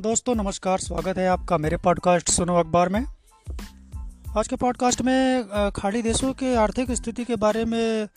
दोस्तों, 0.00 0.34
नमस्कार, 0.34 0.78
स्वागत 0.78 1.18
है 1.18 1.26
आपका 1.28 1.56
मेरे 1.58 1.76
पॉडकास्ट 1.76 2.30
सुनो 2.30 2.54
अखबार 2.56 2.88
में। 2.88 3.00
आज 4.38 4.48
के 4.48 4.56
पॉडकास्ट 4.56 5.02
में 5.02 5.70
खाड़ी 5.70 6.00
देशों 6.02 6.32
के 6.32 6.54
आर्थिक 6.56 6.90
स्थिति 6.90 7.24
के 7.24 7.36
बारे 7.36 7.64
में 7.64 8.08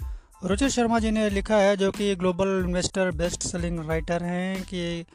रुचिर 0.44 0.70
शर्मा 0.70 1.00
जी 1.00 1.12
ने 1.12 1.30
लिखा 1.30 1.56
है, 1.56 1.76
जो 1.78 1.92
कि 1.92 2.16
global 2.16 2.64
investor 2.68 3.12
best 3.12 3.44
selling 3.44 3.80
writer 3.90 4.24
हैं 4.24 4.64
कि 4.64 5.06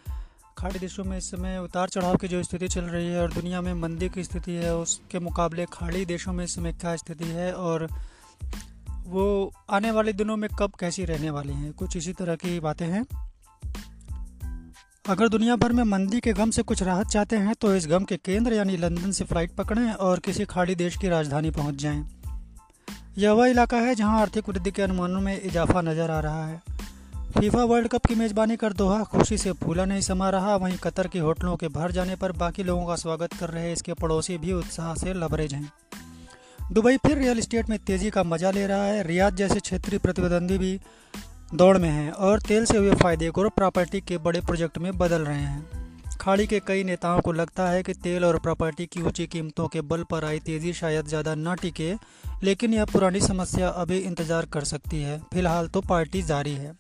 खाड़ी 0.59 0.79
देशों 0.79 1.05
में 1.05 1.17
इस 1.19 1.31
समय 1.31 1.59
उतार 1.59 1.89
चढ़ाव 1.89 2.17
की 2.17 2.29
जो 2.29 2.43
स्थिति 2.43 2.69
चल 2.69 2.85
रही 2.85 3.07
है 3.07 3.23
और 3.23 3.33
दुनिया 3.33 3.61
में 3.61 3.73
मंदी 3.75 4.09
की 4.09 4.25
स्थिति 4.25 4.53
है, 4.53 4.77
उसके 4.77 5.19
मुकाबले 5.19 5.67
खाड़ी 5.73 6.05
देशों 6.05 6.33
में 6.33 6.45
इस 6.45 6.55
समय 6.55 6.73
क्या 6.73 6.95
स्थिति 6.97 7.29
है 7.29 7.53
और 7.53 7.89
वो 9.07 9.53
आने 9.71 9.91
वाले 9.91 10.13
दिनों 10.13 10.37
में 10.37 10.49
कब 10.59 10.73
कैसी 10.81 11.05
रहने 11.05 11.31
वाली 11.31 11.53
हैं, 11.53 11.73
कुछ 11.73 11.97
इसी 11.97 12.13
तरह 12.13 12.35
की 12.35 12.61
बातें 12.61 12.87
हैं। 12.87 13.05
अगर 15.09 15.29
दुनिया 15.29 15.55
भर 15.57 15.73
में 15.73 15.83
मंदी 15.85 16.19
के 16.21 16.33
गम 16.33 16.51
से 16.51 16.63
कुछ 16.63 16.83
राहत 16.83 17.07
चाहते 17.07 17.37
हैं 17.37 17.55
तो 17.55 17.75
इस 17.77 17.87
गम 17.87 18.05
के 18.05 18.17
केंद्र 18.17 18.53
यानी 18.53 18.77
लंदन 18.77 19.11
से 19.11 19.25
फ़्लाइट 19.25 19.51
पकड़ें 19.51 19.93
और 19.93 20.19
किसी 20.19 20.45
खाड़ी 20.45 20.75
देश 20.75 20.97
की 20.97 21.09
राजधानी 21.09 21.51
पहुँच 21.51 21.75
जाएँ। 21.75 22.05
यह 23.19 23.33
वह 23.33 23.49
इलाका 23.49 23.77
है 23.77 23.95
जहाँ 23.95 24.21
आर्थिक 24.21 24.49
वृद्धि 24.49 24.71
के 24.71 24.83
अनुमानों 24.83 25.21
में 25.21 25.41
इजाफा 25.43 25.81
नज़र 25.81 26.11
आ 26.11 26.21
रहा 26.21 26.47
है 26.47 26.61
फीफा 27.39 27.65
वर्ल्ड 27.65 27.89
कप 27.89 28.07
की 28.07 28.15
मेजबानी 28.15 28.57
कर 28.57 28.73
दोहा, 28.73 29.03
खुशी 29.05 29.39
से 29.39 29.53
फूला 29.55 29.85
नहीं 29.85 30.01
समा 30.01 30.31
रहा, 30.31 30.57
वहीं 30.57 30.77
कतर 30.77 31.07
के 31.07 31.19
होटलों 31.19 31.57
के 31.57 31.69
भर 31.69 31.93
जाने 31.93 32.17
पर 32.17 32.33
बाकी 32.35 32.63
लोगों 32.63 32.87
का 32.87 32.97
स्वागत 32.97 33.35
कर 33.35 33.51
रहे 33.51 33.73
इसके 33.73 33.95
पड़ोसी 33.95 34.39
भी 34.39 34.53
उत्साह 34.53 34.95
से 34.95 35.15
लबरेज 35.15 35.55
हैं 35.55 35.73
दुबई 36.73 36.97
फिर 36.97 37.19
रियल 37.19 37.39
इस्टेट 37.39 37.69
में 37.69 37.79
तेज़ी 37.79 38.11
का 38.11 38.23
मज़ा 38.25 38.51
ले 38.51 38.67
रहा 38.67 38.85
है, 38.85 39.03
रियाद 39.03 39.37
जैसे 39.37 39.61
क्षेत्रीय 39.61 39.99
प्रतिद्वंदी 39.99 40.59
भी 40.59 40.79
दौड़ 41.55 41.79
में 41.79 41.89
हैं 41.89 42.11
और 42.11 42.41
तेल 42.41 42.65
से 42.65 42.79
हुए 42.79 42.95
फ़ायदे 42.95 43.29
को 43.31 43.49
प्रॉपर्टी 43.49 44.01
के 44.01 44.19
बड़े 44.19 44.41
प्रोजेक्ट 44.41 44.79
में 44.79 44.99
बदल 44.99 45.23
रहे 45.23 45.37
हैं। 45.37 46.17
खाड़ी 46.21 46.47
के 46.47 46.61
कई 46.61 46.85
नेताओं 46.85 47.21
को 47.21 47.33
लगता 47.33 47.69
है 47.71 47.83
कि 47.83 47.95
तेल 47.95 48.25
और 48.25 48.39
प्रॉपर्टी 48.39 48.87
की 48.87 49.03
ऊँची 49.03 49.27
कीमतों 49.27 49.69
के 49.69 49.81
बल 49.81 50.03
पर 50.03 50.25
आई 50.25 50.39
तेज़ी 50.39 50.73
शायद 50.73 51.07
ज़्यादा 51.07 51.35
न 51.35 51.55
टिके, 51.55 51.95
लेकिन 52.43 52.75
यह 52.75 52.85
पुरानी 52.85 53.21
समस्या 53.21 53.69
अभी 53.69 53.99
इंतज़ार 53.99 54.47
कर 54.47 54.65
सकती 54.65 55.03
है। 55.03 55.19
फ़िलहाल 55.33 55.69
तो 55.69 55.81
पार्टी 55.81 56.23
जारी 56.23 56.55
है। 56.55 56.75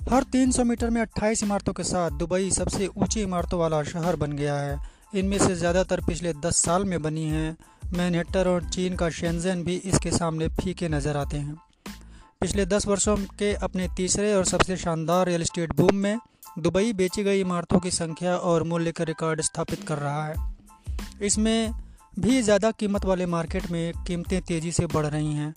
हर 0.00 0.22
300 0.22 0.64
मीटर 0.64 0.90
में 0.90 1.00
28 1.02 1.42
इमारतों 1.42 1.72
के 1.72 1.82
साथ 1.82 2.10
दुबई 2.10 2.50
सबसे 2.50 2.86
ऊँची 2.86 3.22
इमारतों 3.22 3.60
वाला 3.60 3.82
शहर 3.82 4.16
बन 4.16 4.32
गया 4.32 4.54
है। 4.54 4.78
इनमें 5.14 5.38
से 5.38 5.54
ज़्यादातर 5.54 6.00
पिछले 6.00 6.32
10 6.32 6.56
साल 6.56 6.84
में 6.84 7.02
बनी 7.02 7.24
हैं। 7.24 7.56
मैनहट्टर 7.92 8.48
और 8.48 8.68
चीन 8.68 8.96
का 8.96 9.10
शेंजन 9.10 9.62
भी 9.62 9.76
इसके 9.76 10.10
सामने 10.10 10.48
फीके 10.48 10.88
नज़र 10.88 11.16
आते 11.16 11.36
हैं। 11.36 11.56
पिछले 12.40 12.64
दस 12.66 12.86
वर्षों 12.86 13.16
के 13.38 13.52
अपने 13.54 13.86
तीसरे 13.96 14.32
और 14.34 14.44
सबसे 14.44 14.76
शानदार 14.76 15.26
रियल 15.26 15.42
एस्टेट 15.42 15.72
बूम 15.76 15.96
में 15.96 16.18
दुबई 16.58 16.92
बेची 16.92 17.22
गई 17.24 17.40
इमारतों 17.40 17.78
की 17.78 17.90
संख्या 17.90 18.36
और 18.36 18.62
मूल्य 18.62 18.92
का 18.92 19.04
रिकॉर्ड 19.04 19.40
स्थापित 19.40 19.82
कर 19.82 19.98
रहा 19.98 20.24
है। 20.26 20.34
इसमें 21.22 21.72
भी 22.18 22.40
ज़्यादा 22.42 22.70
कीमत 22.70 23.04
वाले 23.04 23.26
मार्केट 23.26 23.70
में 23.70 23.92
कीमतें 24.06 24.40
तेज़ी 24.42 24.72
से 24.72 24.86
बढ़ 24.86 25.06
रही 25.06 25.34
हैं। 25.34 25.54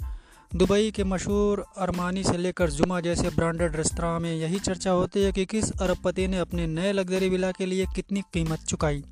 दुबई 0.52 0.92
के 0.92 1.04
मशहूर 1.04 1.66
अरमानी 1.78 2.24
से 2.24 2.38
लेकर 2.38 2.70
जुमा 2.70 3.00
जैसे 3.00 3.30
ब्रांडेड 3.30 3.76
रेस्तरा 3.76 4.18
में 4.20 4.34
यही 4.34 4.60
चर्चा 4.60 4.92
होती 4.92 5.24
है 5.24 5.32
कि 5.32 5.46
किस 5.46 5.72
अरबपति 5.72 6.28
ने 6.28 6.40
अपने 6.40 6.68
नए 6.68 6.92
लग्जरी 6.92 7.30
विला 7.30 7.52
के 7.52 7.66
लिए 7.66 7.86
कितनी 7.96 8.22
कीमत 8.34 8.60
चुकाई। 8.60 9.04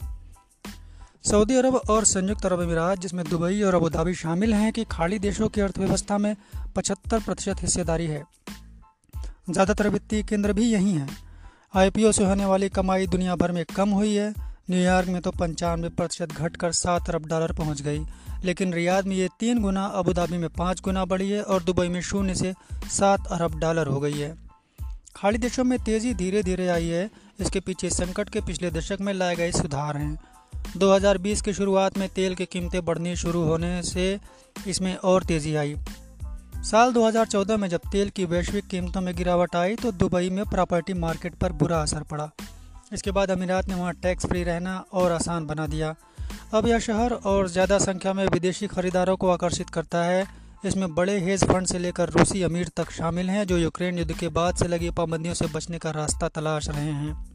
सऊदी 1.24 1.56
अरब 1.56 1.76
और 1.76 2.06
संयुक्त 2.06 2.46
अरब 2.46 2.60
अमीरात, 2.60 3.00
जिसमें 3.00 3.24
दुबई 3.26 3.62
और 3.62 3.76
अबूधाबी 3.76 4.14
शामिल 4.14 4.54
हैं 4.54 4.72
कि 4.74 4.84
खाड़ी 4.84 5.20
देशों 5.20 5.50
की 5.50 5.62
अर्थव्यवस्था 5.62 6.18
में 6.18 6.36
75 6.76 7.24
प्रतिशत 7.24 7.62
हिस्सेदारी 7.62 8.06
है। 8.08 8.24
ज़्यादातर 9.50 9.90
वित्तीय 9.90 10.24
केंद्र 10.24 10.54
भी 10.54 10.72
यही 10.72 10.92
हैं। 10.92 11.18
आईपीओ 11.76 12.12
से 12.12 12.26
होने 12.26 12.46
वाली 12.46 12.70
कमाई 12.70 13.08
दुनिया 13.08 13.36
भर 13.36 13.52
में 13.52 13.64
कम 13.76 13.90
हुई 13.90 14.16
है। 14.16 14.34
न्यूयॉर्क 14.70 15.08
में 15.08 15.22
तो 15.22 15.32
पंचानवे 15.32 15.90
प्रतिशत 15.90 16.32
घट 16.32 16.56
कर 16.56 16.72
सात 16.72 17.10
अरब 17.10 17.26
डॉलर 17.26 17.52
पहुँच 17.52 17.82
गई, 17.82 18.06
लेकिन 18.44 18.74
रियाद 18.74 19.08
में 19.08 19.16
ये 19.16 19.30
तीन 19.40 19.62
गुना, 19.62 19.86
अबूधाबी 19.86 20.38
में 20.38 20.50
पाँच 20.50 20.82
गुना 20.82 21.06
बढ़ी 21.06 21.30
है 21.30 21.42
और 21.44 21.64
दुबई 21.64 21.88
में 21.88 22.02
शून्य 22.02 22.36
से 22.36 22.54
सात 22.92 23.28
अरब 23.32 23.60
डॉलर 23.60 23.88
हो 23.88 24.00
गई 24.00 24.20
है। 24.20 24.36
खाड़ी 25.16 25.38
देशों 25.38 25.64
में 25.64 25.78
तेज़ी 25.80 26.14
धीरे 26.14 26.44
धीरे 26.44 26.68
आई 26.68 26.88
है। 26.88 27.10
इसके 27.40 27.60
पीछे 27.60 27.90
संकट 27.90 28.30
के 28.30 28.42
पिछले 28.42 28.72
दशक 28.72 28.98
में 29.02 29.14
लाए 29.14 29.36
गए 29.36 29.52
सुधार 29.52 29.98
हैं। 29.98 30.18
2020 30.78 31.42
की 31.42 31.54
शुरुआत 31.54 31.98
में 31.98 32.08
तेल 32.10 32.36
की 32.36 32.46
कीमतें 32.46 32.84
बढ़नी 32.86 33.16
शुरू 33.16 33.42
होने 33.44 33.82
से 33.84 34.20
इसमें 34.68 34.96
और 34.96 35.24
तेज़ी 35.24 35.56
आई। 35.56 35.76
साल 36.64 36.94
2014 36.94 37.58
में 37.58 37.68
जब 37.70 37.82
तेल 37.92 38.10
की 38.10 38.26
वैश्विक 38.26 38.68
कीमतों 38.68 39.02
में 39.02 39.16
गिरावट 39.16 39.56
आई 39.56 39.76
तो 39.76 39.92
दुबई 39.92 40.30
में 40.30 40.44
प्रॉपर्टी 40.46 40.94
मार्केट 40.94 41.36
पर 41.36 41.52
बुरा 41.54 41.82
असर 41.82 42.04
पड़ा। 42.04 42.30
इसके 42.94 43.12
बाद 43.12 43.32
अमीरात 43.32 43.68
ने 43.68 43.76
वहाँ 43.76 43.94
टैक्स 43.94 44.26
फ्री 44.26 44.44
रहना 44.44 44.78
और 44.94 45.12
आसान 45.12 45.46
बना 45.46 45.68
दिया। 45.68 45.96
अब 46.54 46.68
यह 46.68 46.80
शहर 46.80 47.14
और 47.14 47.48
ज़्यादा 47.48 47.78
संख्या 47.80 48.14
में 48.14 48.26
विदेशी 48.28 48.68
खरीदारों 48.68 49.16
को 49.18 49.30
आकर्षित 49.30 49.70
करता 49.70 50.04
है। 50.04 50.26
इसमें 50.66 50.94
बड़े 50.96 51.18
हेज 51.20 51.44
फंड 51.44 51.68
से 51.68 51.80
लेकर 51.80 52.10
रूसी 52.10 52.42
अमीर 52.44 52.70
तक 52.78 52.92
शामिल 52.92 53.30
हैं, 53.30 53.46
जो 53.48 53.58
यूक्रेन 53.58 53.98
युद्ध 54.00 54.18
के 54.20 54.28
बाद 54.30 54.56
से 54.56 54.68
लगी 54.68 54.90
पाबंदियों 54.90 55.34
से 55.34 55.46
बचने 55.46 55.78
का 55.78 55.92
रास्ता 55.92 56.28
तलाश 56.28 56.70
रहे 56.70 56.92
हैं। 56.92 57.31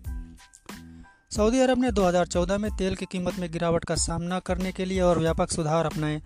सऊदी 1.37 1.61
अरब 1.61 1.81
ने 1.81 1.93
2014 1.93 2.59
में 2.59 2.77
तेल 2.77 2.95
की 2.95 3.07
कीमत 3.07 3.39
में 3.39 3.53
गिरावट 3.53 3.85
का 3.85 3.95
सामना 3.95 4.39
करने 4.39 4.73
के 4.73 4.85
लिए 4.85 5.01
और 5.01 5.19
व्यापक 5.19 5.51
सुधार 5.51 5.87
अपनाए। 5.87 6.23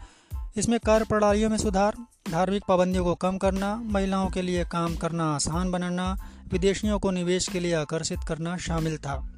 इसमें 0.56 0.80
कार्य 0.80 1.04
प्रणालियों 1.04 1.50
में 1.50 1.58
सुधार, 1.58 1.96
धार्मिक 2.30 2.62
पाबंदियों 2.68 3.04
को 3.04 3.14
कम 3.14 3.38
करना, 3.38 3.76
महिलाओं 3.76 4.30
के 4.30 4.42
लिए 4.42 4.64
काम 4.64 4.96
करना 4.96 5.34
आसान 5.34 5.70
बनाना, 5.70 6.16
विदेशियों 6.52 6.98
को 6.98 7.10
निवेश 7.10 7.48
के 7.48 7.60
लिए 7.60 7.74
आकर्षित 7.74 8.18
करना 8.28 8.56
शामिल 8.56 8.96
था। 8.96 9.32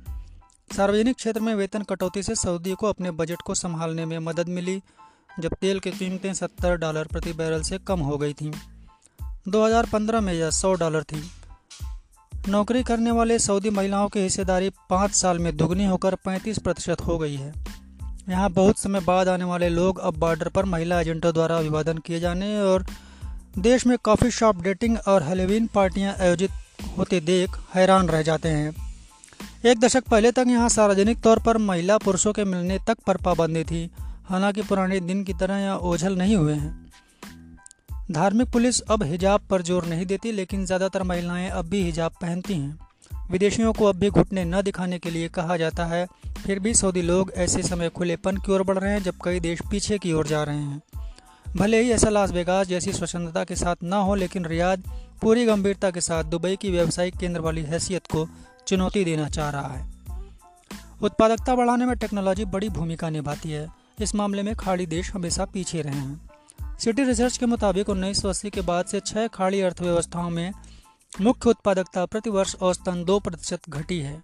सार्वजनिक 0.76 1.16
क्षेत्र 1.16 1.40
में 1.40 1.54
वेतन 1.54 1.82
कटौती 1.82 2.22
से 2.22 2.34
सऊदी 2.34 2.72
को 2.72 2.86
अपने 2.86 3.10
बजट 3.10 3.42
को 3.44 3.54
संभालने 3.54 4.06
में 4.06 4.18
मदद 4.18 4.48
मिली, 4.48 4.82
जब 5.40 5.54
तेल 5.60 5.78
की 5.78 5.90
कीमतें 5.90 6.34
70 6.34 6.76
डॉलर 6.76 7.04
प्रति 7.04 7.32
बैरल 7.32 7.62
से 7.62 7.78
कम 7.78 8.00
हो 8.00 8.18
गई 8.18 8.32
थीं। 8.32 8.52
2015 9.48 10.20
में 10.20 10.32
यह 10.32 10.50
100 10.50 10.74
डॉलर 10.74 11.02
थी। 11.02 11.30
नौकरी 12.48 12.82
करने 12.82 13.10
वाले 13.10 13.38
सऊदी 13.38 13.70
महिलाओं 13.70 14.08
की 14.08 14.20
हिस्सेदारी 14.20 14.70
पाँच 14.70 15.10
साल 15.10 15.38
में 15.38 15.56
दुगनी 15.56 15.84
होकर 15.84 16.14
35 16.14 16.58
प्रतिशत 16.58 17.00
हो 17.00 17.18
गई 17.18 17.34
है। 17.34 17.54
यहाँ 18.28 18.50
बहुत 18.50 18.78
समय 18.78 19.00
बाद 19.00 19.28
आने 19.28 19.44
वाले 19.44 19.68
लोग 19.68 19.98
अब 19.98 20.16
बॉर्डर 20.16 20.48
पर 20.48 20.64
महिला 20.64 21.00
एजेंटों 21.00 21.32
द्वारा 21.32 21.58
अभिवादन 21.58 21.98
किए 21.98 22.20
जाने 22.20 22.60
और 22.60 22.86
देश 23.58 23.86
में 23.86 23.98
कॉफ़ी 23.98 24.30
शॉप 24.30 24.62
डेटिंग 24.62 24.98
और 25.08 25.22
हेलोवीन 25.22 25.66
पार्टियाँ 25.66 26.14
आयोजित 26.20 26.50
होते 26.98 27.20
देख 27.20 27.50
हैरान 27.74 28.08
रह 28.08 28.22
जाते 28.22 28.48
हैं। 28.48 28.76
एक 29.64 29.80
दशक 29.80 30.04
पहले 30.04 30.32
तक 30.32 30.44
यहाँ 30.48 30.68
सार्वजनिक 30.68 31.20
तौर 31.20 31.38
पर 31.38 31.58
महिला 31.58 31.98
पुरुषों 31.98 32.32
के 32.32 32.44
मिलने 32.44 32.78
तक 32.86 32.98
पर 33.06 33.16
पाबंदी 33.16 33.64
थी। 33.64 33.90
हालाँकि 34.24 34.62
पुराने 34.62 35.00
दिन 35.00 35.24
की 35.24 35.34
तरह 35.34 35.56
यहाँ 35.56 35.78
ओझल 35.78 36.16
नहीं 36.16 36.36
हुए 36.36 36.54
हैं। 36.54 36.81
धार्मिक 38.10 38.48
पुलिस 38.48 38.80
अब 38.80 39.02
हिजाब 39.02 39.40
पर 39.40 39.62
ज़ोर 39.62 39.84
नहीं 39.84 40.06
देती, 40.06 40.32
लेकिन 40.32 40.64
ज़्यादातर 40.66 41.02
महिलाएँ 41.02 41.50
अब 41.50 41.64
भी 41.64 41.82
हिजाब 41.82 42.12
पहनती 42.22 42.54
हैं। 42.54 42.78
विदेशियों 43.30 43.72
को 43.72 43.84
अब 43.84 43.96
भी 43.96 44.10
घुटने 44.10 44.44
न 44.44 44.62
दिखाने 44.62 44.98
के 44.98 45.10
लिए 45.10 45.28
कहा 45.28 45.56
जाता 45.56 45.84
है, 45.84 46.06
फिर 46.46 46.58
भी 46.58 46.74
सऊदी 46.74 47.02
लोग 47.02 47.32
ऐसे 47.36 47.62
समय 47.62 47.88
खुलेपन 47.88 48.36
की 48.36 48.52
ओर 48.52 48.62
बढ़ 48.62 48.78
रहे 48.78 48.92
हैं 48.92 49.02
जब 49.02 49.14
कई 49.24 49.40
देश 49.40 49.60
पीछे 49.70 49.98
की 49.98 50.12
ओर 50.12 50.26
जा 50.26 50.42
रहे 50.42 50.56
हैं। 50.56 50.82
भले 51.56 51.82
ही 51.82 51.90
ऐसा 51.90 52.10
लास 52.10 52.30
वेगास 52.30 52.66
जैसी 52.66 52.92
स्वच्छंदता 52.92 53.44
के 53.44 53.56
साथ 53.56 53.76
न 53.84 53.92
हो, 53.92 54.14
लेकिन 54.14 54.44
रियाद 54.44 54.82
पूरी 55.22 55.44
गंभीरता 55.44 55.90
के 55.90 56.00
साथ 56.00 56.24
दुबई 56.24 56.56
की 56.56 56.70
व्यावसायिक 56.70 57.16
केंद्र 57.16 57.40
वाली 57.40 57.62
हैसियत 57.62 58.06
को 58.06 58.28
चुनौती 58.66 59.04
देना 59.04 59.28
चाह 59.28 59.50
रहा 59.50 59.68
है। 59.68 59.86
उत्पादकता 61.02 61.54
बढ़ाने 61.54 61.86
में 61.86 61.96
टेक्नोलॉजी 61.96 62.44
बड़ी 62.44 62.68
भूमिका 62.68 63.10
निभाती 63.10 63.50
है। 63.50 63.68
इस 64.00 64.14
मामले 64.14 64.42
में 64.42 64.54
खाड़ी 64.54 64.86
देश 64.86 65.12
हमेशा 65.12 65.44
पीछे 65.44 65.82
रहे 65.82 65.94
हैं। 65.94 66.31
सिटी 66.80 67.04
रिसर्च 67.04 67.36
के 67.36 67.46
मुताबिक 67.46 67.88
उन्नीस 67.88 68.20
सौ 68.22 68.28
अस्सी 68.28 68.50
के 68.50 68.60
बाद 68.60 68.86
से 68.86 69.00
छह 69.00 69.26
खाड़ी 69.26 69.60
अर्थव्यवस्थाओं 69.60 70.30
में 70.30 70.52
मुख्य 71.12 71.50
उत्पादकता 71.50 72.04
प्रति 72.06 72.30
वर्ष 72.30 72.54
औसतन 72.62 73.04
दो 73.04 73.18
प्रतिशत 73.20 73.68
घटी 73.70 73.98
है। 74.00 74.22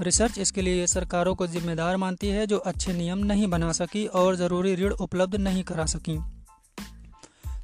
रिसर्च 0.00 0.38
इसके 0.38 0.62
लिए 0.62 0.86
सरकारों 0.86 1.34
को 1.34 1.46
जिम्मेदार 1.46 1.96
मानती 1.96 2.28
है 2.28 2.46
जो 2.46 2.58
अच्छे 2.58 2.92
नियम 2.92 3.18
नहीं 3.18 3.46
बना 3.46 3.72
सकी 3.72 4.06
और 4.06 4.36
ज़रूरी 4.36 4.74
ऋण 4.74 4.92
उपलब्ध 5.00 5.36
नहीं 5.36 5.62
करा 5.62 5.86
सकी। 5.86 6.18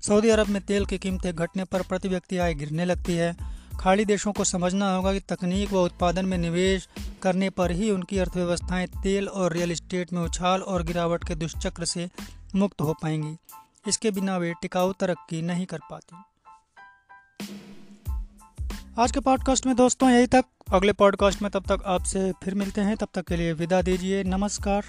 सऊदी 0.06 0.28
अरब 0.28 0.48
में 0.48 0.60
तेल 0.62 0.86
की 0.86 0.98
कीमतें 0.98 1.34
घटने 1.34 1.64
पर 1.64 1.82
प्रति 1.82 2.08
व्यक्ति 2.08 2.38
आय 2.38 2.54
गिरने 2.54 2.84
लगती 2.84 3.16
है। 3.16 3.34
खाड़ी 3.80 4.04
देशों 4.04 4.32
को 4.32 4.44
समझना 4.44 4.94
होगा 4.94 5.12
कि 5.12 5.20
तकनीक 5.28 5.72
व 5.72 5.82
उत्पादन 5.82 6.26
में 6.26 6.38
निवेश 6.38 6.88
करने 7.22 7.50
पर 7.50 7.70
ही 7.70 7.90
उनकी 7.90 8.18
अर्थव्यवस्थाएँ 8.18 8.86
तेल 9.02 9.28
और 9.28 9.52
रियल 9.52 9.72
एस्टेट 9.72 10.12
में 10.12 10.22
उछाल 10.22 10.62
और 10.62 10.82
गिरावट 10.82 11.24
के 11.24 11.34
दुष्चक्र 11.34 11.84
से 11.84 12.08
मुक्त 12.54 12.80
हो 12.80 12.94
पाएँगी। 13.02 13.36
इसके 13.88 14.10
बिना 14.10 14.36
वे 14.36 14.54
टिकाऊ 14.62 14.92
तरक्की 14.92 15.42
नहीं 15.42 15.66
कर 15.66 15.80
पाती। 15.92 16.16
आज 18.98 19.12
के 19.12 19.20
पॉडकास्ट 19.20 19.66
में 19.66 19.76
दोस्तों 19.76 20.10
यही 20.10 20.26
तक। 20.26 20.44
अगले 20.72 20.92
पॉडकास्ट 20.92 21.42
में 21.42 21.50
तब 21.50 21.62
तक 21.62 21.82
आपसे 21.86 22.32
फिर 22.44 22.54
मिलते 22.54 22.80
हैं। 22.80 22.96
तब 22.96 23.08
तक 23.14 23.26
के 23.28 23.36
लिए 23.36 23.52
विदा 23.52 23.82
दीजिए। 23.82 24.24
नमस्कार। 24.24 24.84